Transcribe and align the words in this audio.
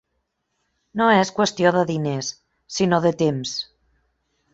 No 1.01 1.09
és 1.17 1.31
qüestió 1.39 1.73
de 1.75 1.83
diners, 1.89 2.31
sinó 2.79 3.01
de 3.05 3.13
temps. 3.21 3.53